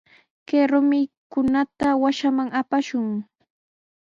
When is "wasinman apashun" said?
2.01-3.07